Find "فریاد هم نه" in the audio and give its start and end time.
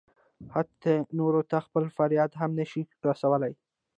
1.97-2.65